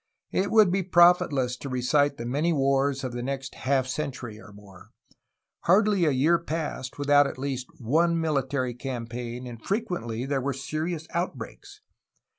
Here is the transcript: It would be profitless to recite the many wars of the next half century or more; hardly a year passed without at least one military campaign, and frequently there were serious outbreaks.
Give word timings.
It 0.31 0.49
would 0.49 0.71
be 0.71 0.81
profitless 0.81 1.55
to 1.57 1.69
recite 1.69 2.17
the 2.17 2.25
many 2.25 2.51
wars 2.51 3.03
of 3.03 3.11
the 3.11 3.21
next 3.21 3.53
half 3.53 3.85
century 3.85 4.39
or 4.41 4.51
more; 4.51 4.89
hardly 5.65 6.05
a 6.05 6.09
year 6.09 6.39
passed 6.39 6.97
without 6.97 7.27
at 7.27 7.37
least 7.37 7.67
one 7.77 8.19
military 8.19 8.73
campaign, 8.73 9.45
and 9.45 9.61
frequently 9.63 10.25
there 10.25 10.41
were 10.41 10.53
serious 10.53 11.05
outbreaks. 11.11 11.81